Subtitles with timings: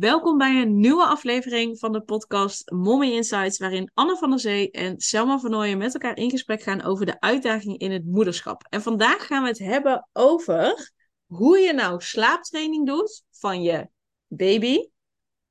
[0.00, 4.70] Welkom bij een nieuwe aflevering van de podcast Mommy Insights, waarin Anne van der Zee
[4.70, 8.66] en Selma van Nooyen met elkaar in gesprek gaan over de uitdaging in het moederschap.
[8.68, 10.92] En vandaag gaan we het hebben over
[11.26, 13.88] hoe je nou slaaptraining doet van je
[14.26, 14.88] baby,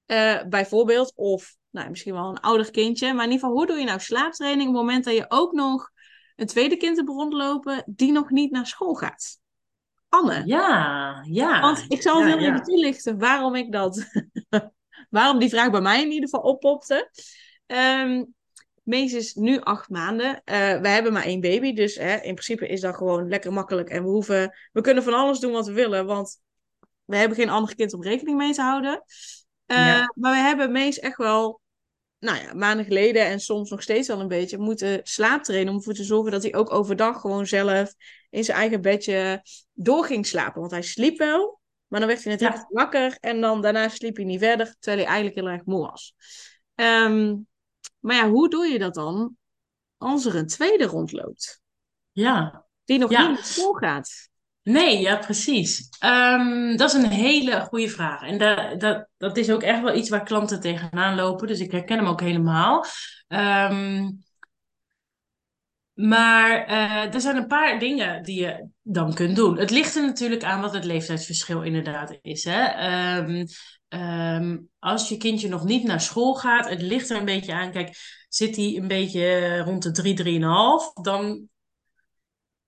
[0.07, 3.77] uh, bijvoorbeeld, of nou, misschien wel een ouder kindje, maar in ieder geval, hoe doe
[3.77, 5.89] je nou slaaptraining op het moment dat je ook nog
[6.36, 9.39] een tweede kind hebt rondlopen die nog niet naar school gaat?
[10.10, 10.44] Anne.
[10.46, 11.62] Ja, ja.
[11.62, 14.05] Want ik zal heel even toelichten waarom ik dat,
[15.09, 17.09] waarom die vraag bij mij in ieder geval oppopte.
[17.67, 18.34] Um,
[18.84, 20.30] Mees is nu acht maanden.
[20.30, 23.90] Uh, we hebben maar één baby, dus hè, in principe is dat gewoon lekker makkelijk.
[23.90, 26.41] En we hoeven, we kunnen van alles doen wat we willen, want
[27.05, 29.03] we hebben geen ander kind om rekening mee te houden.
[29.67, 30.14] Uh, ja.
[30.16, 31.62] Maar we hebben Mees echt wel,
[32.20, 35.94] nou ja, maanden geleden en soms nog steeds al een beetje moeten slaaptrainen om ervoor
[35.94, 37.94] te zorgen dat hij ook overdag gewoon zelf
[38.30, 39.42] in zijn eigen bedje
[39.73, 40.59] door ging slapen.
[40.59, 42.68] Want hij sliep wel, maar dan werd hij net ja.
[42.70, 46.16] wakker en dan daarna sliep hij niet verder, terwijl hij eigenlijk heel erg moe was.
[46.76, 47.48] Um,
[48.00, 49.38] maar ja, hoe doe je dat dan
[49.98, 51.61] als er een tweede rondloopt?
[52.11, 52.66] Ja.
[52.83, 53.28] Die nog ja.
[53.28, 54.28] niet naar school gaat.
[54.63, 55.89] Nee, ja, precies.
[56.05, 58.21] Um, dat is een hele goede vraag.
[58.21, 61.47] En dat, dat, dat is ook echt wel iets waar klanten tegenaan lopen.
[61.47, 62.85] Dus ik herken hem ook helemaal.
[63.27, 64.23] Um,
[65.93, 69.57] maar uh, er zijn een paar dingen die je dan kunt doen.
[69.57, 72.43] Het ligt er natuurlijk aan wat het leeftijdsverschil inderdaad is.
[72.43, 73.17] Hè?
[74.35, 77.71] Um, als je kindje nog niet naar school gaat, het ligt er een beetje aan.
[77.71, 77.97] Kijk,
[78.30, 81.49] zit hij een beetje rond de 3, 3,5, dan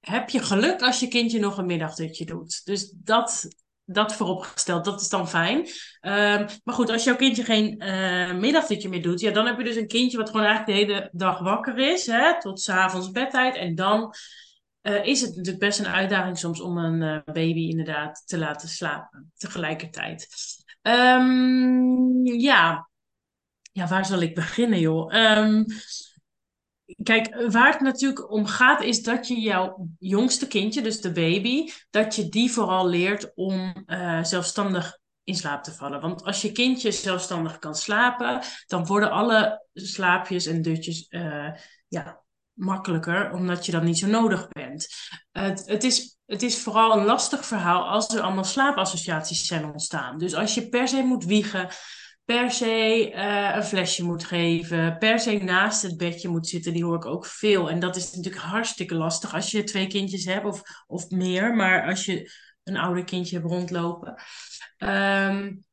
[0.01, 2.61] heb je geluk als je kindje nog een middagdutje doet.
[2.65, 3.47] Dus dat
[3.85, 5.57] dat vooropgesteld, dat is dan fijn.
[5.57, 9.63] Um, maar goed, als jouw kindje geen uh, middagdutje meer doet, ja, dan heb je
[9.63, 13.55] dus een kindje wat gewoon eigenlijk de hele dag wakker is, hè, tot s'avonds bedtijd.
[13.55, 14.13] En dan
[14.81, 18.69] uh, is het natuurlijk best een uitdaging soms om een uh, baby inderdaad te laten
[18.69, 20.27] slapen tegelijkertijd.
[20.81, 22.89] Um, ja.
[23.71, 25.13] ja, waar zal ik beginnen, joh?
[25.13, 25.65] Um,
[27.03, 31.71] Kijk, waar het natuurlijk om gaat, is dat je jouw jongste kindje, dus de baby,
[31.89, 36.01] dat je die vooral leert om uh, zelfstandig in slaap te vallen.
[36.01, 41.49] Want als je kindje zelfstandig kan slapen, dan worden alle slaapjes en dutjes uh,
[41.87, 42.21] ja,
[42.53, 44.87] makkelijker, omdat je dan niet zo nodig bent.
[45.31, 50.17] Het, het, is, het is vooral een lastig verhaal als er allemaal slaapassociaties zijn ontstaan.
[50.17, 51.69] Dus als je per se moet wiegen,
[52.31, 56.83] per se uh, een flesje moet geven, per se naast het bedje moet zitten, die
[56.83, 57.69] hoor ik ook veel.
[57.69, 61.87] En dat is natuurlijk hartstikke lastig als je twee kindjes hebt of, of meer, maar
[61.87, 62.31] als je
[62.63, 64.21] een ouder kindje hebt rondlopen.
[64.77, 65.65] Um,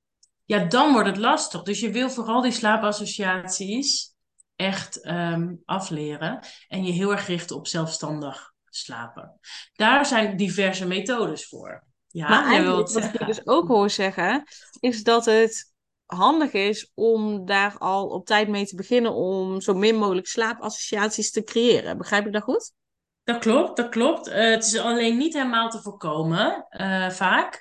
[0.44, 1.62] ja, dan wordt het lastig.
[1.62, 4.14] Dus je wil vooral die slaapassociaties
[4.56, 9.38] echt um, afleren en je heel erg richten op zelfstandig slapen.
[9.72, 11.86] Daar zijn diverse methodes voor.
[12.06, 14.44] Ja, maar eigenlijk, wat ik dus ook hoor zeggen,
[14.80, 15.76] is dat het
[16.16, 21.30] handig is om daar al op tijd mee te beginnen om zo min mogelijk slaapassociaties
[21.30, 21.98] te creëren.
[21.98, 22.72] Begrijp ik dat goed?
[23.24, 24.28] Dat klopt, dat klopt.
[24.28, 27.60] Uh, het is alleen niet helemaal te voorkomen, uh, vaak.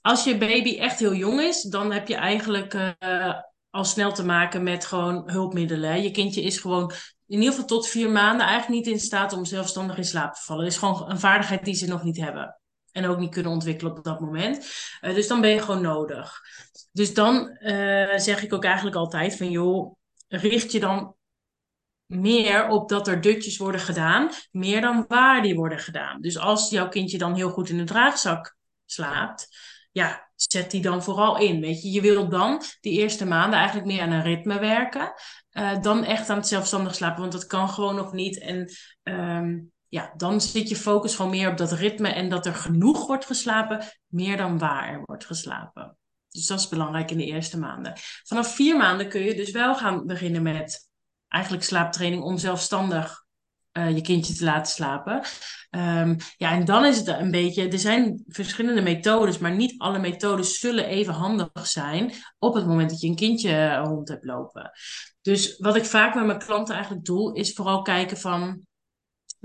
[0.00, 3.34] Als je baby echt heel jong is, dan heb je eigenlijk uh,
[3.70, 6.02] al snel te maken met gewoon hulpmiddelen.
[6.02, 6.92] Je kindje is gewoon
[7.26, 10.42] in ieder geval tot vier maanden eigenlijk niet in staat om zelfstandig in slaap te
[10.42, 10.64] vallen.
[10.64, 12.60] Het is gewoon een vaardigheid die ze nog niet hebben.
[12.96, 14.56] En ook niet kunnen ontwikkelen op dat moment.
[15.00, 16.40] dus dan ben je gewoon nodig.
[16.92, 19.96] Dus dan uh, zeg ik ook eigenlijk altijd van joh,
[20.28, 21.14] richt je dan
[22.06, 26.20] meer op dat er dutjes worden gedaan, meer dan waar die worden gedaan.
[26.20, 29.48] Dus als jouw kindje dan heel goed in de draagzak slaapt,
[29.92, 31.60] ja, zet die dan vooral in.
[31.60, 35.12] Weet je, je wil dan die eerste maanden eigenlijk meer aan een ritme werken,
[35.52, 38.38] uh, dan echt aan het zelfstandig slapen, want dat kan gewoon nog niet.
[38.38, 38.70] En
[39.02, 43.06] um, ja, dan zit je focus gewoon meer op dat ritme en dat er genoeg
[43.06, 45.96] wordt geslapen, meer dan waar er wordt geslapen.
[46.30, 47.92] Dus dat is belangrijk in de eerste maanden.
[48.24, 50.90] Vanaf vier maanden kun je dus wel gaan beginnen met
[51.28, 53.24] eigenlijk slaaptraining om zelfstandig
[53.72, 55.22] uh, je kindje te laten slapen.
[55.70, 57.68] Um, ja, en dan is het een beetje.
[57.68, 62.90] Er zijn verschillende methodes, maar niet alle methodes zullen even handig zijn op het moment
[62.90, 64.70] dat je een kindje rond hebt lopen.
[65.20, 68.66] Dus wat ik vaak met mijn klanten eigenlijk doe, is vooral kijken van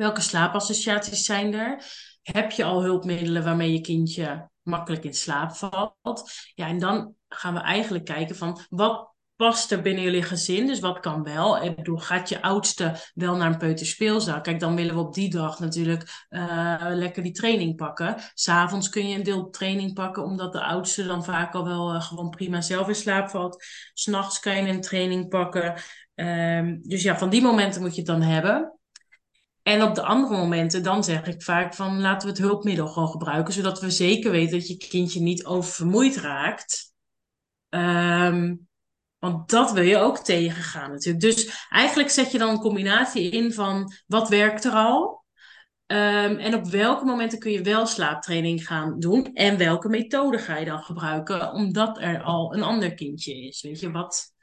[0.01, 1.83] welke slaapassociaties zijn er.
[2.21, 6.31] Heb je al hulpmiddelen waarmee je kindje makkelijk in slaap valt.
[6.53, 10.67] Ja, en dan gaan we eigenlijk kijken van wat past er binnen jullie gezin?
[10.67, 11.63] Dus wat kan wel?
[11.63, 14.41] Ik bedoel, gaat je oudste wel naar een peuterspeelzaal?
[14.41, 18.15] Kijk, dan willen we op die dag natuurlijk uh, lekker die training pakken.
[18.33, 22.01] S'avonds kun je een deel training pakken, omdat de oudste dan vaak al wel uh,
[22.01, 23.65] gewoon prima zelf in slaap valt.
[23.93, 25.81] S'nachts kan je een training pakken.
[26.15, 28.79] Um, dus ja, van die momenten moet je het dan hebben.
[29.63, 33.09] En op de andere momenten, dan zeg ik vaak van laten we het hulpmiddel gewoon
[33.09, 36.93] gebruiken, zodat we zeker weten dat je kindje niet oververmoeid raakt.
[37.69, 38.55] Ehm,
[39.17, 41.23] want dat wil je ook tegengaan natuurlijk.
[41.23, 45.21] Dus eigenlijk zet je dan een combinatie in van wat werkt er al
[45.91, 49.33] Um, en op welke momenten kun je wel slaaptraining gaan doen?
[49.33, 51.51] En welke methode ga je dan gebruiken?
[51.51, 53.61] Omdat er al een ander kindje is.
[53.61, 54.33] Weet je, wat,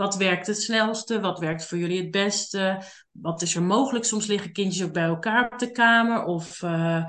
[0.00, 1.20] wat werkt het snelste?
[1.20, 2.82] Wat werkt voor jullie het beste?
[3.10, 4.04] Wat is er mogelijk?
[4.04, 6.24] Soms liggen kindjes ook bij elkaar op de kamer.
[6.24, 7.04] Of uh,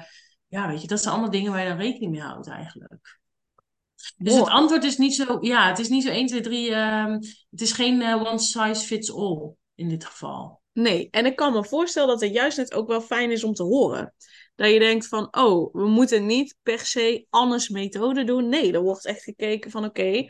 [0.47, 3.19] ja, weet je, dat zijn allemaal dingen waar je dan rekening mee houdt eigenlijk.
[4.17, 6.75] Dus het antwoord is niet zo, ja, het is niet zo 1, 2, 3.
[6.75, 7.13] Um,
[7.49, 10.61] het is geen uh, one size fits all in dit geval.
[10.73, 13.53] Nee, en ik kan me voorstellen dat het juist net ook wel fijn is om
[13.53, 14.13] te horen.
[14.55, 18.49] Dat je denkt van, oh, we moeten niet per se Anne's methode doen.
[18.49, 20.27] Nee, er wordt echt gekeken van, oké,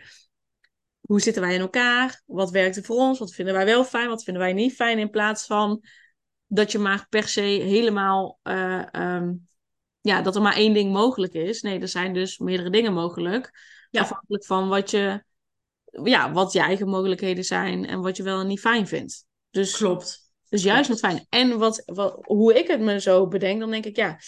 [1.02, 2.22] hoe zitten wij in elkaar?
[2.26, 3.20] Wat werkt er voor ons?
[3.20, 4.10] Wat vinden wij wel fijn?
[4.10, 5.00] Wat vinden wij niet fijn?
[5.00, 5.84] In plaats van
[6.48, 9.48] dat je maar per se helemaal, uh, um,
[10.02, 11.62] ja, dat er maar één ding mogelijk is.
[11.62, 13.52] Nee, er zijn dus meerdere dingen mogelijk.
[13.90, 14.02] Ja.
[14.02, 15.24] Afhankelijk van wat je,
[16.04, 19.26] ja, wat je eigen mogelijkheden zijn en wat je wel en niet fijn vindt.
[19.50, 20.32] Dus, Klopt.
[20.50, 21.26] Dus juist wat fijn.
[21.30, 24.20] En wat, wat, hoe ik het me zo bedenk, dan denk ik, ja,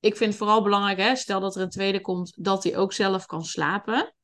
[0.00, 2.92] ik vind het vooral belangrijk, hè, stel dat er een tweede komt, dat hij ook
[2.92, 4.14] zelf kan slapen.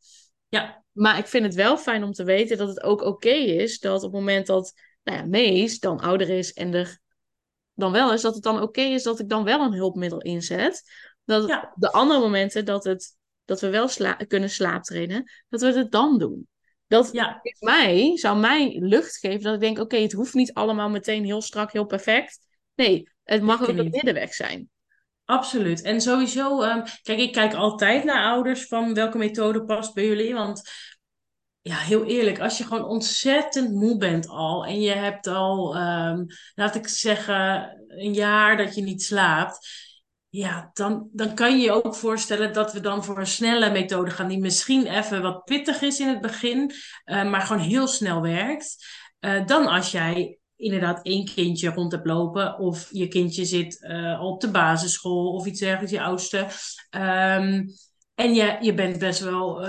[0.49, 0.85] Ja.
[0.93, 3.97] Maar ik vind het wel fijn om te weten dat het ook oké is dat
[3.97, 4.73] op het moment dat
[5.03, 6.99] nou ja, Mees dan ouder is en er
[7.75, 10.83] dan wel is, dat het dan oké is dat ik dan wel een hulpmiddel inzet.
[11.25, 11.73] Dat ja.
[11.75, 16.19] de andere momenten dat, het, dat we wel sla kunnen slaaptrainen, dat we het dan
[16.19, 16.49] doen.
[16.87, 17.41] Dat ja.
[17.59, 21.41] mij, zou mij lucht geven dat ik denk, oké, het hoeft niet allemaal meteen heel
[21.41, 22.39] strak, heel perfect.
[22.75, 24.71] Nee, het mag ook een middenweg zijn.
[25.26, 25.82] Absoluut.
[25.82, 30.34] En sowieso, um, kijk, ik kijk altijd naar ouders van welke methode past bij jullie.
[30.34, 30.70] Want
[31.61, 36.26] ja, heel eerlijk, als je gewoon ontzettend moe bent al en je hebt al, um,
[36.55, 39.84] laat ik zeggen, een jaar dat je niet slaapt
[40.37, 44.11] ja, dan, dan kan je je ook voorstellen dat we dan voor een snelle methode
[44.11, 46.73] gaan, die misschien even wat pittig is in het begin,
[47.05, 48.87] uh, maar gewoon heel snel werkt.
[49.20, 54.23] Uh, dan als jij inderdaad één kindje rond hebt lopen, of je kindje zit uh,
[54.23, 56.38] op de basisschool of iets dergelijks, je oudste.
[56.91, 57.67] Um,
[58.14, 59.61] en je, je bent best wel,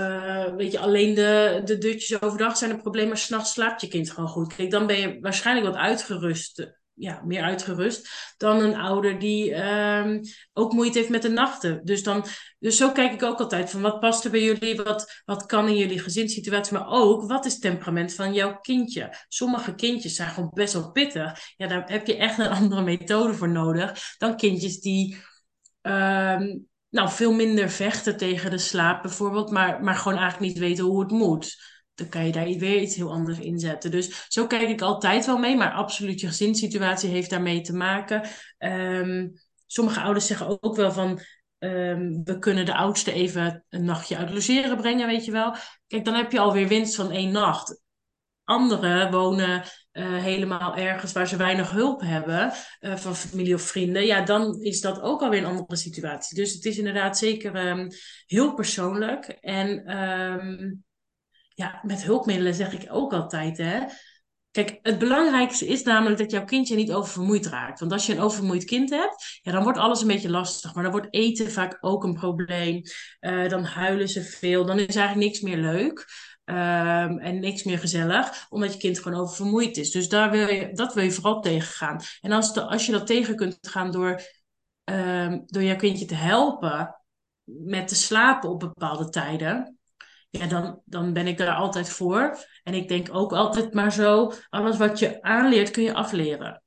[0.56, 4.10] weet je, alleen de, de dutjes overdag zijn een probleem, maar s'nachts slaapt je kind
[4.10, 4.54] gewoon goed.
[4.54, 10.20] Kijk, dan ben je waarschijnlijk wat uitgerust ja, meer uitgerust dan een ouder die um,
[10.52, 11.80] ook moeite heeft met de nachten.
[11.84, 12.24] Dus, dan,
[12.58, 15.68] dus zo kijk ik ook altijd van wat past er bij jullie, wat, wat kan
[15.68, 19.14] in jullie gezinssituatie, maar ook wat is het temperament van jouw kindje.
[19.28, 21.40] Sommige kindjes zijn gewoon best wel pittig.
[21.56, 25.16] Ja, daar heb je echt een andere methode voor nodig dan kindjes die
[25.82, 30.84] um, nou, veel minder vechten tegen de slaap bijvoorbeeld, maar, maar gewoon eigenlijk niet weten
[30.84, 31.56] hoe het moet
[31.98, 33.90] dan kan je daar weer iets heel anders in zetten.
[33.90, 38.22] Dus zo kijk ik altijd wel mee, maar absoluut je gezinssituatie heeft daarmee te maken.
[38.58, 39.32] Um,
[39.66, 41.20] sommige ouders zeggen ook wel van,
[41.58, 45.54] um, we kunnen de oudste even een nachtje uit logeren brengen, weet je wel.
[45.86, 47.82] Kijk, dan heb je alweer winst van één nacht.
[48.44, 49.62] Anderen wonen
[49.92, 54.06] uh, helemaal ergens waar ze weinig hulp hebben uh, van familie of vrienden.
[54.06, 56.36] Ja, dan is dat ook alweer een andere situatie.
[56.36, 57.88] Dus het is inderdaad zeker um,
[58.26, 59.24] heel persoonlijk.
[59.40, 59.68] En
[61.58, 63.80] ja, met hulpmiddelen zeg ik ook altijd, hè.
[64.50, 67.80] Kijk, het belangrijkste is namelijk dat jouw kindje niet oververmoeid raakt.
[67.80, 70.74] Want als je een oververmoeid kind hebt, ja, dan wordt alles een beetje lastig.
[70.74, 72.82] Maar dan wordt eten vaak ook een probleem.
[73.20, 74.64] Uh, dan huilen ze veel.
[74.64, 76.06] Dan is eigenlijk niks meer leuk.
[76.44, 79.90] Um, en niks meer gezellig, omdat je kind gewoon oververmoeid is.
[79.90, 82.00] Dus daar wil je, dat wil je vooral tegengaan.
[82.20, 84.22] En als, de, als je dat tegen kunt gaan door,
[84.84, 86.96] um, door jouw kindje te helpen
[87.44, 89.77] met te slapen op bepaalde tijden,
[90.30, 92.38] ja, dan, dan ben ik daar altijd voor.
[92.62, 96.62] En ik denk ook altijd maar zo, alles wat je aanleert kun je afleren.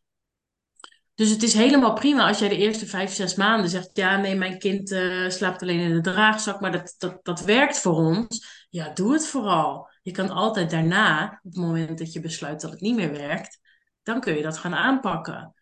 [1.15, 4.36] Dus het is helemaal prima als jij de eerste vijf, zes maanden zegt, ja nee,
[4.36, 8.65] mijn kind uh, slaapt alleen in de draagzak, maar dat, dat, dat werkt voor ons.
[8.70, 9.89] Ja, doe het vooral.
[10.01, 13.60] Je kan altijd daarna, op het moment dat je besluit dat het niet meer werkt,
[14.03, 15.53] dan kun je dat gaan aanpakken.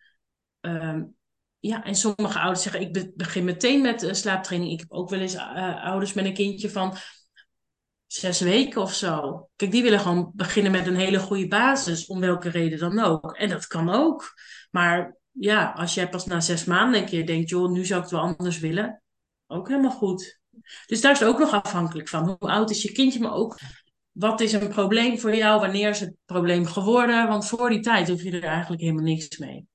[0.61, 1.15] Um,
[1.59, 4.71] ja, en sommige ouders zeggen, ik begin meteen met uh, slaaptraining.
[4.71, 6.95] Ik heb ook wel eens uh, ouders met een kindje van,
[8.11, 9.47] zes weken of zo.
[9.55, 13.35] Kijk, die willen gewoon beginnen met een hele goede basis, om welke reden dan ook.
[13.35, 14.33] En dat kan ook.
[14.71, 18.09] Maar ja, als jij pas na zes maanden een keer denkt, joh, nu zou ik
[18.09, 19.03] het wel anders willen,
[19.47, 20.39] ook helemaal goed.
[20.85, 22.25] Dus daar is het ook nog afhankelijk van.
[22.25, 23.59] Hoe oud is je kindje, maar ook
[24.11, 27.27] wat is een probleem voor jou, wanneer is het probleem geworden?
[27.27, 29.67] Want voor die tijd hoef je er eigenlijk helemaal niks mee.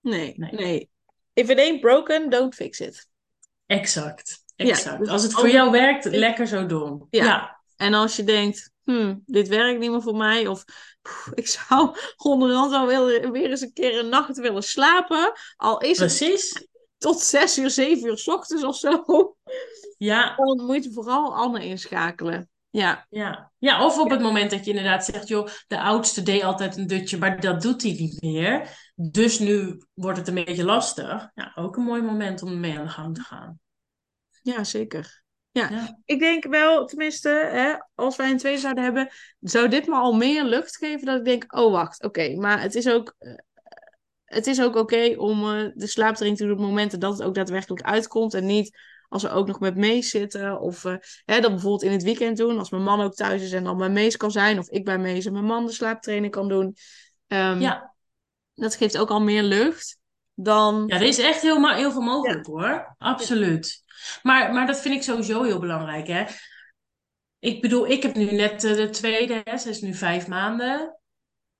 [0.00, 0.52] Nee, nee.
[0.52, 0.90] nee.
[1.32, 3.08] If it ain't broken, don't fix it.
[3.66, 4.44] Exact.
[4.56, 4.98] Exact.
[4.98, 7.06] Dus als het voor jou werkt, lekker zo doen.
[7.10, 7.59] ja.
[7.80, 10.64] En als je denkt, hmm, dit werkt niet meer voor mij, of
[11.34, 15.96] ik zou onderhand wel weer, weer eens een keer een nacht willen slapen, al is
[15.96, 16.50] Precies.
[16.50, 16.68] het
[16.98, 19.04] tot zes uur, zeven uur s ochtends of zo.
[19.98, 20.36] Ja.
[20.36, 22.48] Dan moet je vooral Anne inschakelen.
[22.70, 23.06] Ja.
[23.10, 23.52] Ja.
[23.58, 26.86] ja, of op het moment dat je inderdaad zegt, joh, de oudste deed altijd een
[26.86, 28.78] dutje, maar dat doet hij niet meer.
[28.94, 31.30] Dus nu wordt het een beetje lastig.
[31.34, 33.60] Ja, ook een mooi moment om mee aan de gang te gaan.
[34.42, 35.19] Ja, zeker.
[35.52, 39.08] Ja, ik denk wel, tenminste, hè, als wij een twee zouden hebben,
[39.40, 42.74] zou dit me al meer lucht geven dat ik denk, oh wacht, oké, maar het
[42.74, 43.34] is ook, eh,
[44.24, 47.34] het is ook oké om uh, de slaaptraining te doen op momenten dat het ook
[47.34, 48.78] daadwerkelijk uitkomt en niet
[49.08, 52.36] als we ook nog met Mees zitten of uh, hè, dat bijvoorbeeld in het weekend
[52.36, 54.84] doen, als mijn man ook thuis is en dan bij Mees kan zijn of ik
[54.84, 56.76] bij Mees en mijn man de slaaptraining kan doen.
[57.26, 57.94] Um, ja.
[58.54, 59.98] Dat geeft ook al meer lucht
[60.34, 60.84] dan...
[60.86, 63.82] Ja, er is echt heel, heel veel mogelijk hoor, absoluut.
[64.22, 66.06] Maar, maar dat vind ik sowieso heel belangrijk.
[66.06, 66.24] Hè?
[67.38, 70.98] Ik bedoel, ik heb nu net uh, de tweede, hè, ze is nu vijf maanden.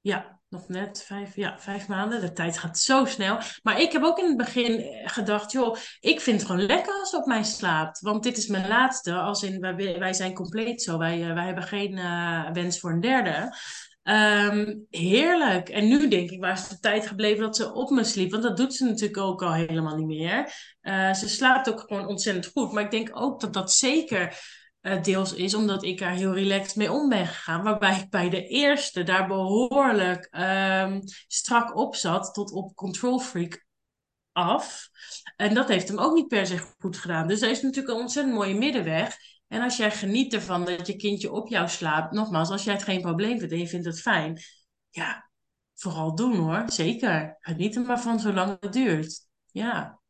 [0.00, 2.20] Ja, nog net vijf, ja, vijf maanden.
[2.20, 3.38] De tijd gaat zo snel.
[3.62, 7.10] Maar ik heb ook in het begin gedacht, joh, ik vind het gewoon lekker als
[7.10, 8.00] ze op mij slaapt.
[8.00, 9.14] Want dit is mijn laatste.
[9.14, 10.98] Als in, wij, wij zijn compleet zo.
[10.98, 11.94] Wij, uh, wij hebben geen
[12.52, 13.54] wens voor een derde.
[14.10, 15.68] Um, heerlijk.
[15.68, 18.30] En nu denk ik, waar is de tijd gebleven dat ze op me sliep?
[18.30, 20.52] Want dat doet ze natuurlijk ook al helemaal niet meer.
[20.82, 22.72] Uh, ze slaapt ook gewoon ontzettend goed.
[22.72, 24.38] Maar ik denk ook dat dat zeker
[24.82, 27.62] uh, deels is omdat ik daar heel relaxed mee om ben gegaan.
[27.62, 33.66] Waarbij ik bij de eerste daar behoorlijk um, strak op zat, tot op control freak
[34.32, 34.88] af.
[35.36, 37.28] En dat heeft hem ook niet per se goed gedaan.
[37.28, 39.16] Dus er is natuurlijk een ontzettend mooie middenweg.
[39.50, 42.82] En als jij geniet ervan dat je kindje op jou slaapt, nogmaals, als jij het
[42.82, 44.40] geen probleem vindt en je vindt het fijn,
[44.90, 45.30] ja,
[45.74, 46.62] vooral doen hoor.
[46.66, 47.36] Zeker.
[47.40, 49.20] Geniet er maar van zolang het duurt.
[49.46, 50.00] Ja.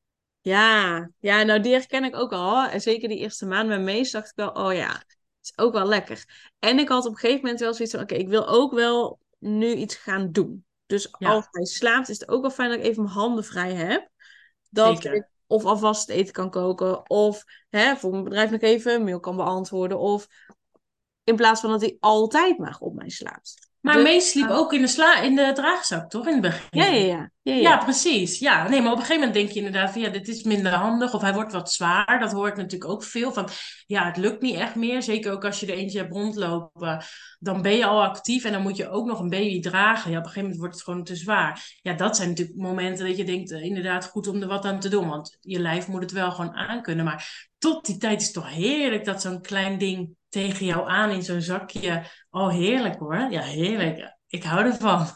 [0.40, 2.64] Ja, ja, nou die herken ik ook al.
[2.64, 5.73] En zeker die eerste maand met Mees dacht ik wel, oh ja, het is ook
[5.73, 6.25] wel lekker.
[6.59, 9.18] En ik had op een gegeven moment wel zoiets van, oké, ik wil ook wel
[9.38, 10.64] nu iets gaan doen.
[10.87, 13.75] Dus als hij slaapt, is het ook wel fijn dat ik even mijn handen vrij
[13.75, 14.09] heb.
[14.70, 17.11] Dat ik of alvast eten kan koken.
[17.11, 19.99] Of hè, voor mijn bedrijf nog even een mail kan beantwoorden.
[19.99, 20.28] Of
[21.25, 23.69] in plaats van dat hij altijd maar op mij slaapt.
[23.80, 26.26] Maar dus, Mees sliep ook in de, sla in de draagzak, toch?
[26.26, 26.66] In het begin.
[26.70, 27.30] Ja, ja, ja.
[27.42, 27.60] Ja, ja.
[27.60, 28.38] ja, precies.
[28.38, 30.72] Ja, nee, maar op een gegeven moment denk je inderdaad van ja, dit is minder
[30.72, 31.14] handig.
[31.14, 32.18] Of hij wordt wat zwaar.
[32.20, 33.49] Dat hoort natuurlijk ook veel van.
[33.87, 35.02] Ja, het lukt niet echt meer.
[35.02, 37.04] Zeker ook als je er eentje hebt rondlopen.
[37.38, 40.10] Dan ben je al actief en dan moet je ook nog een baby dragen.
[40.10, 41.78] Ja, op een gegeven moment wordt het gewoon te zwaar.
[41.82, 44.80] Ja, dat zijn natuurlijk momenten dat je denkt, uh, inderdaad goed om er wat aan
[44.80, 45.08] te doen.
[45.08, 47.04] Want je lijf moet het wel gewoon aankunnen.
[47.04, 51.10] Maar tot die tijd is het toch heerlijk dat zo'n klein ding tegen jou aan
[51.10, 52.02] in zo'n zakje.
[52.30, 53.26] Oh, heerlijk hoor.
[53.30, 54.16] Ja, heerlijk.
[54.28, 55.06] Ik hou ervan.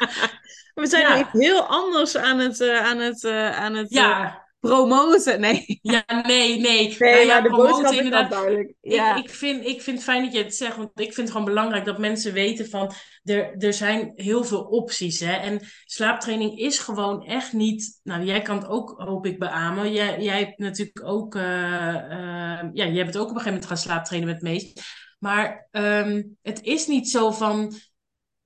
[0.74, 1.28] We zijn ja.
[1.32, 4.48] heel anders aan het, uh, aan het, uh, aan het ja.
[4.60, 5.40] Uh, promoten.
[5.40, 5.78] Nee.
[5.82, 6.96] Ja, nee, nee.
[6.98, 8.30] Nee, nou, ja, de boodschap inderdaad.
[8.30, 8.74] duidelijk.
[8.80, 9.16] Ja.
[9.16, 11.30] Ik, ik, vind, ik vind het fijn dat je het zegt, want ik vind het
[11.30, 15.20] gewoon belangrijk dat mensen weten van, er, er zijn heel veel opties.
[15.20, 15.32] Hè?
[15.32, 19.92] En slaaptraining is gewoon echt niet, nou jij kan het ook, hoop ik, beamen.
[19.92, 24.28] Jij, jij hebt natuurlijk ook, ja, jij hebt ook op een gegeven moment gaan slaaptrainen
[24.28, 24.72] met Mees.
[25.18, 27.74] Maar um, het is niet zo van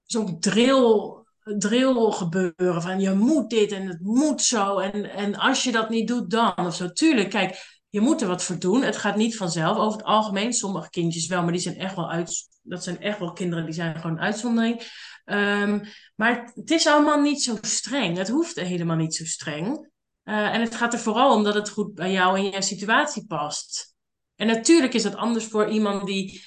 [0.02, 2.82] zo'n drill drill gebeuren.
[2.82, 4.78] Van je moet dit en het moet zo.
[4.78, 6.92] En, en als je dat niet doet, dan of zo.
[6.92, 8.82] Tuurlijk, kijk, je moet er wat voor doen.
[8.82, 9.76] Het gaat niet vanzelf.
[9.76, 12.48] Over het algemeen, sommige kindjes wel, maar die zijn echt wel uit.
[12.62, 14.82] Dat zijn echt wel kinderen die zijn gewoon uitzondering.
[15.24, 15.82] Um,
[16.14, 18.16] maar het is allemaal niet zo streng.
[18.16, 19.92] Het hoeft helemaal niet zo streng.
[20.24, 23.26] Uh, en het gaat er vooral om dat het goed bij jou en je situatie
[23.26, 23.94] past.
[24.36, 26.42] En natuurlijk is dat anders voor iemand die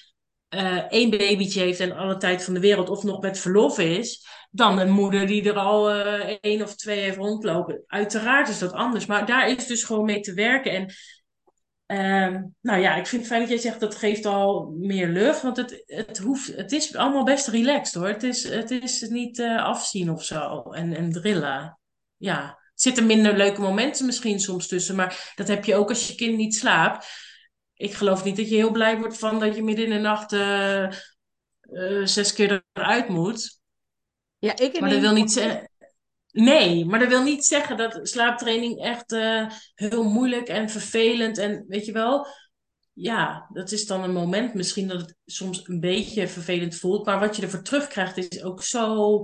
[0.49, 4.27] uh, één babytje heeft en alle tijd van de wereld of nog met verlof is
[4.57, 7.83] dan een moeder die er al uh, één of twee heeft rondlopen.
[7.87, 10.71] Uiteraard is dat anders, maar daar is dus gewoon mee te werken.
[10.71, 10.93] En
[11.87, 15.41] uh, nou ja, ik vind het fijn dat jij zegt dat geeft al meer lucht,
[15.41, 18.07] want het, het, hoeft, het is allemaal best relaxed hoor.
[18.07, 21.79] Het is, het is niet uh, afzien of zo en, en drillen.
[22.17, 26.07] Ja, er zitten minder leuke momenten misschien soms tussen, maar dat heb je ook als
[26.07, 27.07] je kind niet slaapt.
[27.73, 30.33] Ik geloof niet dat je heel blij wordt van dat je midden in de nacht
[30.33, 33.59] uh, zes keer eruit moet.
[34.39, 35.69] Ja, ik maar dat wil niet zeggen.
[36.31, 41.65] Nee, maar dat wil niet zeggen dat slaaptraining echt uh, heel moeilijk en vervelend en
[41.67, 42.27] weet je wel.
[42.93, 47.19] Ja, dat is dan een moment misschien dat het soms een beetje vervelend voelt, maar
[47.19, 49.23] wat je ervoor terugkrijgt is ook zo.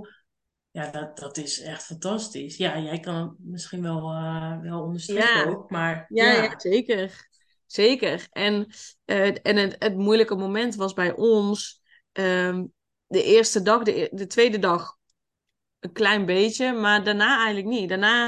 [0.70, 2.56] Ja, dat, dat is echt fantastisch.
[2.56, 5.44] Ja, jij kan het misschien wel, uh, wel onderstrepen ja.
[5.44, 6.06] ook, maar...
[6.08, 6.42] Ja, ja.
[6.42, 7.28] ja zeker.
[7.66, 8.26] Zeker.
[8.30, 8.66] En,
[9.04, 12.72] uh, en het, het moeilijke moment was bij ons um,
[13.06, 14.96] de eerste dag, de, de tweede dag
[15.84, 17.88] een klein beetje, maar daarna eigenlijk niet.
[17.88, 18.26] Daarna,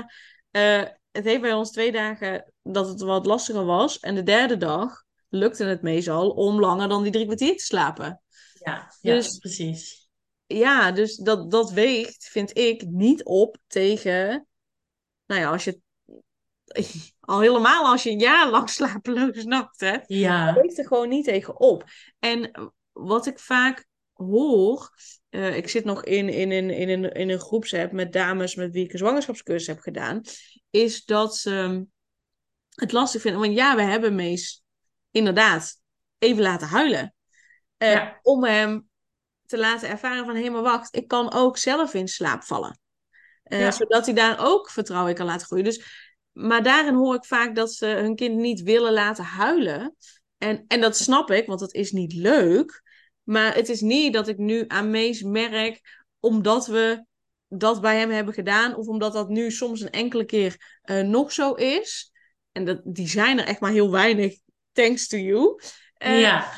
[0.50, 3.98] uh, het heeft bij ons twee dagen dat het wat lastiger was.
[3.98, 8.22] En de derde dag lukte het meestal om langer dan die drie kwartier te slapen.
[8.52, 10.08] Ja, dus, ja precies.
[10.46, 14.46] Ja, dus dat, dat weegt, vind ik, niet op tegen...
[15.26, 15.80] Nou ja, als je
[17.20, 20.08] Al helemaal als je een jaar lang slapeloze nacht hebt.
[20.08, 20.52] Ja.
[20.52, 21.84] leeft er gewoon niet tegen op.
[22.18, 23.86] En wat ik vaak
[24.16, 24.90] hoor,
[25.30, 28.72] uh, ik zit nog in, in, in, in, in, in een groepsapp met dames met
[28.72, 30.22] wie ik een zwangerschapscursus heb gedaan,
[30.70, 31.86] is dat ze
[32.70, 33.40] het lastig vinden.
[33.40, 34.64] Want ja, we hebben Mees
[35.10, 35.80] inderdaad
[36.18, 37.14] even laten huilen.
[37.78, 38.18] Uh, ja.
[38.22, 38.88] Om hem
[39.46, 42.78] te laten ervaren van, hé, hey, maar wacht, ik kan ook zelf in slaap vallen.
[43.44, 43.70] Uh, ja.
[43.70, 45.64] Zodat hij daar ook vertrouwen in kan laten groeien.
[45.64, 49.96] Dus, maar daarin hoor ik vaak dat ze hun kind niet willen laten huilen.
[50.38, 52.82] En, en dat snap ik, want dat is niet leuk.
[53.26, 57.04] Maar het is niet dat ik nu aan Mees merk, omdat we
[57.48, 61.32] dat bij hem hebben gedaan, of omdat dat nu soms een enkele keer uh, nog
[61.32, 62.12] zo is.
[62.52, 64.38] En dat, die zijn er echt maar heel weinig,
[64.72, 65.60] thanks to you.
[65.98, 66.50] Uh, ja.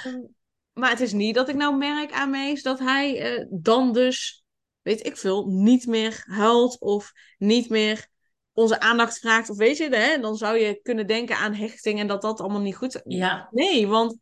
[0.73, 4.45] Maar het is niet dat ik nou merk aan Mees dat hij uh, dan dus,
[4.83, 8.07] weet ik veel, niet meer huilt of niet meer
[8.53, 9.51] onze aandacht vraagt.
[9.51, 12.61] Of weet je, hè, dan zou je kunnen denken aan hechting en dat dat allemaal
[12.61, 13.01] niet goed is.
[13.05, 13.49] Ja.
[13.51, 14.17] Nee, want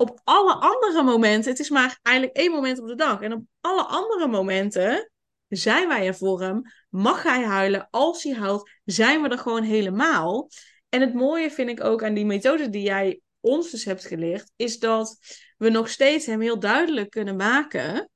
[0.00, 3.20] op alle andere momenten, het is maar eigenlijk één moment op de dag.
[3.20, 5.10] En op alle andere momenten
[5.48, 6.62] zijn wij er voor hem.
[6.88, 7.88] Mag hij huilen?
[7.90, 10.48] Als hij huilt, zijn we er gewoon helemaal.
[10.88, 14.50] En het mooie vind ik ook aan die methode die jij ons dus hebt geleerd,
[14.56, 15.18] is dat
[15.56, 18.10] we nog steeds hem heel duidelijk kunnen maken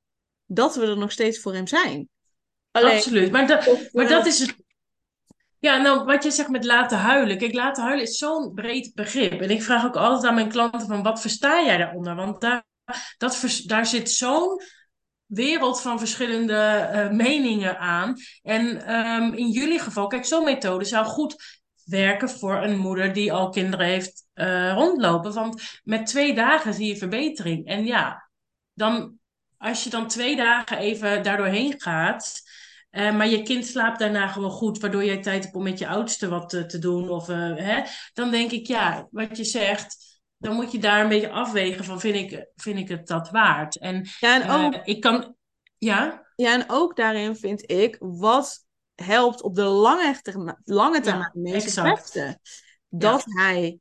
[0.45, 2.09] dat we er nog steeds voor hem zijn.
[2.71, 4.55] Alleen, Absoluut, maar, dat, maar dat is het.
[5.59, 7.37] Ja, nou, wat je zegt met laten huilen.
[7.37, 9.41] Kijk, laten huilen is zo'n breed begrip.
[9.41, 12.15] En ik vraag ook altijd aan mijn klanten van, wat versta jij daaronder?
[12.15, 12.63] Want daar,
[13.17, 14.61] dat, daar zit zo'n
[15.25, 18.15] wereld van verschillende uh, meningen aan.
[18.41, 21.35] En um, in jullie geval, kijk, zo'n methode zou goed
[21.83, 25.33] werken voor een moeder die al kinderen heeft uh, rondlopen.
[25.33, 27.67] Want met twee dagen zie je verbetering.
[27.67, 28.29] En ja,
[28.73, 29.17] dan,
[29.57, 32.44] als je dan twee dagen even daardoorheen gaat.
[32.95, 35.87] Uh, maar je kind slaapt daarna gewoon goed, waardoor jij tijd hebt om met je
[35.87, 37.09] oudste wat te, te doen.
[37.09, 37.81] Of, uh, hè,
[38.13, 41.99] dan denk ik, ja, wat je zegt, dan moet je daar een beetje afwegen van,
[41.99, 43.77] vind ik, vind ik het dat waard?
[43.77, 45.35] En, ja, en ook, ik kan,
[45.77, 46.25] ja?
[46.35, 51.51] Ja, en ook daarin vind ik, wat helpt op de lange termijn, lange termijn ja,
[51.51, 52.39] meeste beste.
[52.89, 53.41] Dat ja.
[53.41, 53.79] hij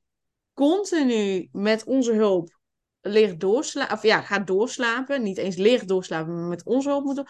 [0.52, 2.58] continu met onze hulp
[3.00, 5.22] leert doorslapen, of ja, gaat doorslapen.
[5.22, 7.26] Niet eens leert doorslapen, maar met onze hulp moeten.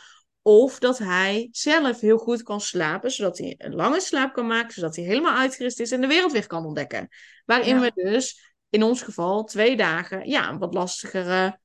[0.46, 4.72] Of dat hij zelf heel goed kan slapen, zodat hij een lange slaap kan maken,
[4.72, 7.08] zodat hij helemaal uitgerust is en de wereld weer kan ontdekken.
[7.44, 7.80] Waarin ja.
[7.80, 11.60] we dus in ons geval twee dagen ja, een wat lastigere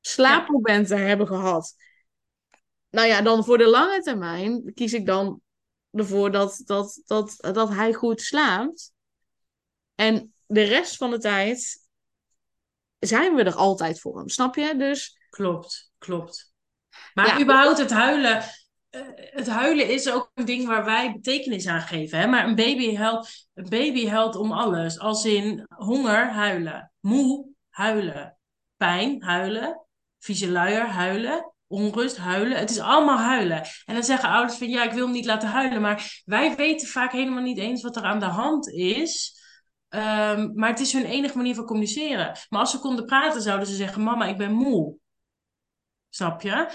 [0.00, 1.04] slaapmomenten ja.
[1.04, 1.74] hebben gehad.
[2.90, 5.40] Nou ja, dan voor de lange termijn kies ik dan
[5.90, 8.92] ervoor dat, dat, dat, dat hij goed slaapt.
[9.94, 11.86] En de rest van de tijd
[12.98, 14.76] zijn we er altijd voor hem, snap je?
[14.76, 15.18] Dus...
[15.30, 16.53] Klopt, klopt.
[17.14, 18.42] Maar ja, überhaupt het huilen.
[18.90, 22.18] Uh, het huilen is ook een ding waar wij betekenis aan geven.
[22.18, 22.26] Hè?
[22.26, 24.98] Maar een baby helpt, een baby helpt om alles.
[24.98, 26.92] Als in honger, huilen.
[27.00, 28.38] Moe, huilen.
[28.76, 29.86] Pijn, huilen.
[30.18, 31.52] Vieze luier, huilen.
[31.66, 32.58] Onrust, huilen.
[32.58, 33.62] Het is allemaal huilen.
[33.84, 35.80] En dan zeggen ouders van ja, ik wil hem niet laten huilen.
[35.80, 39.42] Maar wij weten vaak helemaal niet eens wat er aan de hand is.
[39.88, 42.38] Um, maar het is hun enige manier van communiceren.
[42.48, 44.96] Maar als ze konden praten, zouden ze zeggen: Mama, ik ben moe.
[46.14, 46.68] Snap je?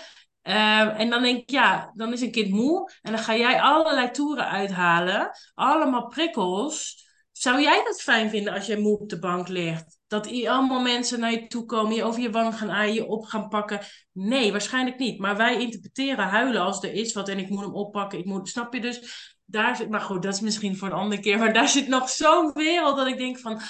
[0.43, 2.91] Uh, en dan denk ik, ja, dan is een kind moe.
[3.01, 5.31] En dan ga jij allerlei toeren uithalen.
[5.53, 7.07] Allemaal prikkels.
[7.31, 9.97] Zou jij dat fijn vinden als jij moe op de bank ligt?
[10.07, 13.25] Dat allemaal mensen naar je toe komen, je over je wang gaan aaien, je op
[13.25, 13.79] gaan pakken?
[14.11, 15.19] Nee, waarschijnlijk niet.
[15.19, 18.19] Maar wij interpreteren huilen als er is wat en ik moet hem oppakken.
[18.19, 18.81] Ik moet, snap je?
[18.81, 19.01] Dus
[19.45, 21.37] daar zit, maar goed, dat is misschien voor een andere keer.
[21.37, 23.61] Maar daar zit nog zo'n wereld dat ik denk van,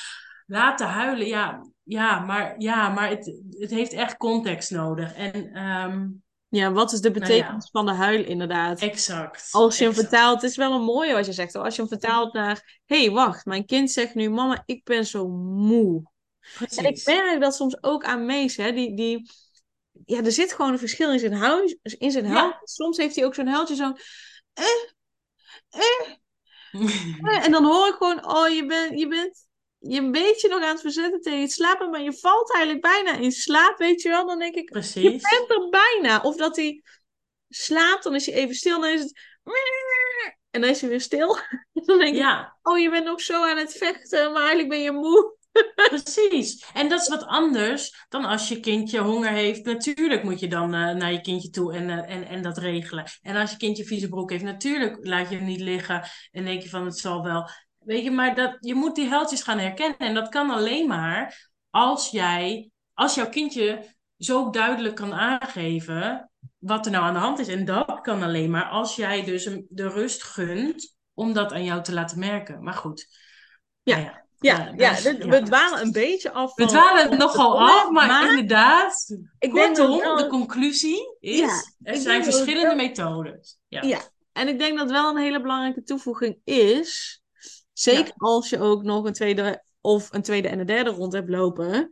[0.49, 1.27] laten huilen.
[1.27, 5.13] Ja, ja maar, ja, maar het, het heeft echt context nodig.
[5.13, 5.67] En...
[5.67, 7.69] Um, ja, wat is de betekenis nou ja.
[7.71, 8.79] van de huil inderdaad?
[8.79, 9.47] Exact.
[9.51, 11.55] Als je hem vertaalt, het is wel een mooie wat je zegt.
[11.55, 15.05] Als je hem vertaalt naar, hé hey, wacht, mijn kind zegt nu, mama, ik ben
[15.05, 16.11] zo moe.
[16.55, 16.77] Precies.
[16.77, 19.31] En ik merk dat soms ook aan Mees, hè, die, die,
[20.05, 22.53] ja, er zit gewoon een verschil in zijn huis, in zijn huil.
[22.63, 23.93] Soms heeft hij ook zo'n huiltje zo,
[24.53, 24.65] eh,
[25.69, 25.81] eh,
[26.71, 27.43] eh.
[27.45, 29.47] en dan hoor ik gewoon, oh, je, bent je bent
[29.79, 33.17] je een beetje nog aan het verzetten tegen het slapen, maar je valt eigenlijk bijna
[33.17, 34.27] in slaap, weet je wel?
[34.27, 35.03] Dan denk ik, Precies.
[35.03, 36.21] je bent er bijna.
[36.21, 36.83] Of dat hij
[37.49, 39.19] slaapt, dan is hij even stil, dan is het...
[40.49, 41.37] En dan is hij weer stil.
[41.73, 42.57] dan denk ik, ja.
[42.61, 45.37] oh, je bent nog zo aan het vechten, maar eigenlijk ben je moe.
[45.89, 46.65] Precies.
[46.73, 49.65] En dat is wat anders dan als je kindje honger heeft.
[49.65, 53.05] Natuurlijk moet je dan uh, naar je kindje toe en, uh, en, en dat regelen.
[53.21, 56.61] En als je kindje vieze broek heeft, natuurlijk laat je hem niet liggen en denk
[56.61, 57.49] je van het zal wel.
[57.89, 59.97] Weet je, maar dat, je moet die heldjes gaan herkennen.
[59.97, 66.85] En dat kan alleen maar als jij, als jouw kindje zo duidelijk kan aangeven wat
[66.85, 67.47] er nou aan de hand is.
[67.47, 71.83] En dat kan alleen maar als jij dus de rust gunt om dat aan jou
[71.83, 72.63] te laten merken.
[72.63, 73.07] Maar goed,
[73.83, 73.95] Ja.
[73.97, 74.23] Ah, ja.
[74.39, 76.55] Ja, ja, dus- dit- we dwalen een beetje af.
[76.55, 81.63] We van- dwalen van nogal af, maar, inderdaad, ik kortom, wel- de conclusie is, Ja,
[81.81, 83.57] er zijn verschillende wel- methodes.
[83.67, 83.81] Ja.
[83.81, 83.99] Ja.
[84.31, 87.18] En ik denk dat wel een hele belangrijke toevoeging is,
[87.81, 88.13] zeker Ja.
[88.17, 91.89] als je ook nog een tweede of een tweede en een derde rond hebt lopen,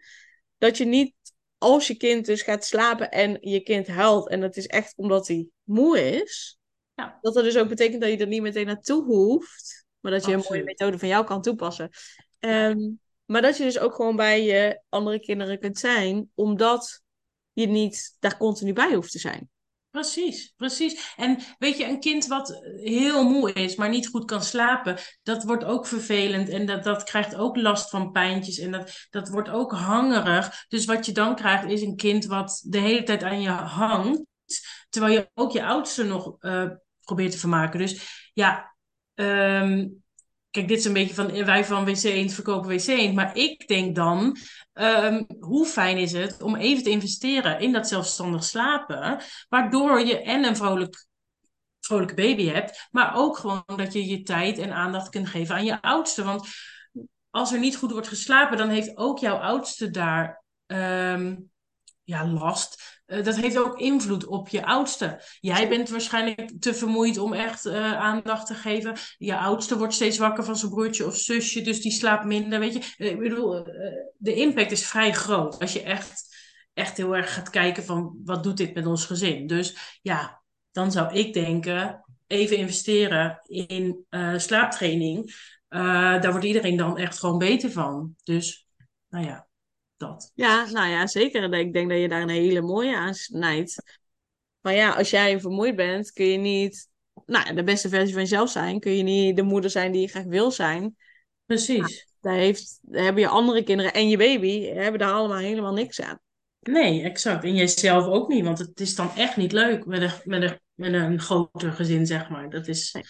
[0.58, 1.14] dat je niet
[1.58, 5.28] als je kind dus gaat slapen en je kind huilt en het is echt omdat
[5.28, 6.58] hij moe is,
[6.96, 7.18] Ja.
[7.22, 10.34] dat dat dus ook betekent dat je er niet meteen naartoe hoeft, maar dat je
[10.34, 11.90] een mooie methode van jou kan toepassen.
[12.40, 12.80] Ehm,
[13.26, 17.02] maar dat je dus ook gewoon bij je andere kinderen kunt zijn, omdat
[17.54, 19.50] je niet daar continu bij hoeft te zijn.
[19.92, 21.14] Precies, precies.
[21.16, 25.44] En weet je, een kind wat heel moe is, maar niet goed kan slapen, dat
[25.44, 29.50] wordt ook vervelend en dat, dat krijgt ook last van pijntjes en dat, dat wordt
[29.50, 30.66] ook hangerig.
[30.68, 34.22] Dus wat je dan krijgt is een kind wat de hele tijd aan je hangt,
[34.90, 36.70] terwijl je ook je oudste nog eh,
[37.02, 37.80] probeert te vermaken.
[37.80, 38.76] Dus ja,
[39.14, 39.88] ehm,
[40.58, 43.68] kijk, dit is een beetje van wij van WC Eend verkopen WC Eend, maar ik
[43.68, 44.38] denk dan,
[44.74, 50.22] ehm, hoe fijn is het om even te investeren in dat zelfstandig slapen, waardoor je
[50.22, 51.06] en een vrolijk,
[51.80, 55.66] vrolijke baby hebt, maar ook gewoon dat je je tijd en aandacht kunt geven aan
[55.66, 56.24] je oudste.
[56.24, 56.48] Want
[57.30, 61.36] als er niet goed wordt geslapen, dan heeft ook jouw oudste daar ehm,
[62.08, 63.02] ja, last.
[63.06, 65.22] Eh, dat heeft ook invloed op je oudste.
[65.40, 68.96] Jij bent waarschijnlijk te vermoeid om echt eh, aandacht te geven.
[69.18, 72.60] Je oudste wordt steeds wakker van zijn broertje of zusje, dus die slaapt minder.
[72.60, 73.64] Weet je, Eh, ik bedoel,
[74.18, 76.24] de impact is vrij groot als je echt,
[76.74, 79.48] echt heel erg gaat kijken van wat doet dit met ons gezin.
[79.48, 80.42] Dus ja,
[80.72, 84.06] dan zou ik denken, even investeren in
[84.38, 85.36] slaaptraining.
[85.70, 88.16] Daar wordt iedereen dan echt gewoon beter van.
[88.24, 88.68] Dus,
[89.10, 89.47] nou ja,
[89.98, 90.32] dat.
[90.36, 91.54] Ja, nou ja, zeker.
[91.54, 93.98] Ik denk dat je daar een hele mooie aan snijdt.
[94.62, 96.90] Maar ja, als jij vermoeid bent, kun je niet
[97.26, 98.80] nou, de beste versie van jezelf zijn.
[98.80, 100.96] Kun je niet de moeder zijn die je graag wil zijn.
[101.46, 102.08] Precies.
[102.22, 106.02] Daar, heeft, daar hebben je andere kinderen en je baby hebben daar allemaal helemaal niks
[106.02, 106.20] aan.
[106.60, 107.44] Nee, exact.
[107.44, 110.60] En jijzelf ook niet, want het is dan echt niet leuk met een, met een,
[110.74, 112.50] met een groter gezin, zeg maar.
[112.50, 112.92] Dat is.
[112.92, 113.04] Nee.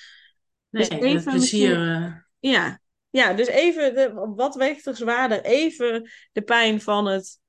[0.90, 1.96] Nee, Dus dat plezier.
[1.96, 2.80] eh, Ja,
[3.18, 5.44] ja dus even, de, wat weegt er zwaarder?
[5.44, 7.40] Even de pijn van het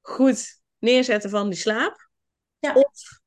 [0.00, 2.08] goed neerzetten van die slaap.
[2.58, 2.72] Ja.
[2.72, 3.20] Of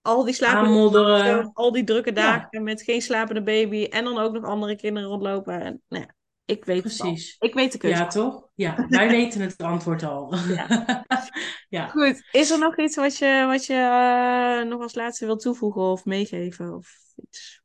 [0.00, 2.14] al die slapen, al die drukke Ja.
[2.14, 5.60] dagen met geen slapende baby en dan ook nog andere kinderen rondlopen.
[5.60, 7.08] En, nou ja, ik weet het al.
[7.08, 7.36] Precies.
[7.38, 7.96] Ik weet de keuze.
[7.96, 8.48] Ja, toch?
[8.54, 10.34] Ja, wij weten het antwoord al.
[10.34, 11.04] Ja.
[11.68, 11.88] ja.
[11.88, 15.82] Goed, is er nog iets wat je, wat je eh, nog als laatste wilt toevoegen
[15.82, 16.74] of meegeven?
[16.74, 17.62] Of iets?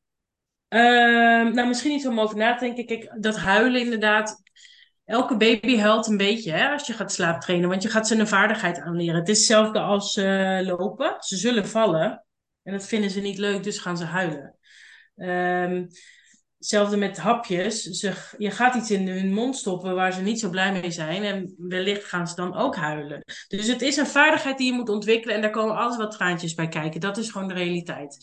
[0.69, 2.85] Ehm, nou, misschien iets om over na te denken.
[2.85, 4.41] Kijk, dat huilen inderdaad.
[5.05, 8.27] Elke baby huilt een beetje hè, als je gaat slaaptrainen, want je gaat ze een
[8.27, 9.19] vaardigheid aanleren.
[9.19, 11.15] Het is hetzelfde als eh, lopen.
[11.19, 12.25] Ze zullen vallen
[12.63, 14.55] en dat vinden ze niet leuk, dus gaan ze huilen.
[15.15, 15.85] Ehm,
[16.57, 17.83] hetzelfde met hapjes.
[17.83, 21.23] Ze, je gaat iets in hun mond stoppen waar ze niet zo blij mee zijn
[21.23, 23.23] en wellicht gaan ze dan ook huilen.
[23.47, 26.53] Dus het is een vaardigheid die je moet ontwikkelen en daar komen altijd wat traantjes
[26.53, 26.99] bij kijken.
[26.99, 28.17] Dat is gewoon de realiteit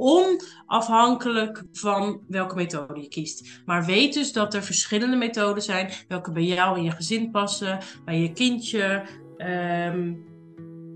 [0.00, 3.62] onafhankelijk van welke methode je kiest.
[3.64, 7.78] Maar weet dus dat er verschillende methoden zijn, welke bij jou en je gezin passen,
[8.04, 9.02] bij je kindje.
[9.36, 10.14] Ehm,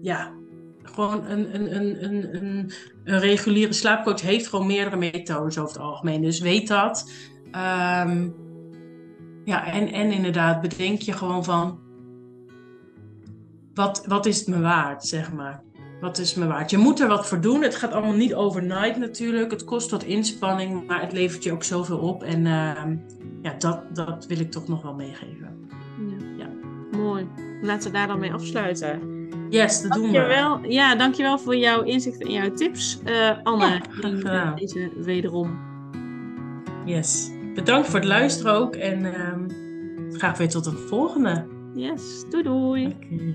[0.03, 0.33] ja,
[0.83, 2.73] gewoon een, een, een, een, een,
[3.05, 6.23] een reguliere slaapcoach heeft gewoon meerdere methodes over het algemeen.
[6.23, 7.11] Dus weet dat.
[7.51, 8.29] Ehm,
[9.45, 11.83] ja, en, en inderdaad, bedenk je gewoon van.
[13.75, 15.63] Wat, wat is het me waard, zeg maar?
[16.05, 16.71] Wat is me waard?
[16.71, 17.63] Je moet er wat voor doen.
[17.63, 19.51] Het gaat allemaal niet overnight natuurlijk.
[19.51, 22.23] Het kost wat inspanning, maar het levert je ook zoveel op.
[22.23, 22.97] En ehm,
[23.43, 25.69] ja, dat, dat wil ik toch nog wel meegeven.
[25.99, 26.45] Ja.
[26.45, 26.49] Ja.
[26.99, 27.27] Mooi.
[27.63, 29.01] Laten we daar dan mee afsluiten.
[29.51, 30.13] Yes, dat doen we.
[30.13, 30.61] Dankjewel.
[30.69, 32.99] Ja, dankjewel voor jouw inzicht en jouw tips.
[33.05, 34.57] Eh, Anne, Ja, in gedaan.
[34.57, 35.59] deze wederom.
[36.85, 37.31] Yes.
[37.55, 38.75] Bedankt voor het luisteren ook.
[38.75, 39.49] En ehm,
[40.13, 41.47] graag weer tot een volgende.
[41.75, 42.87] Yes, doei doei.
[42.87, 43.35] Oké.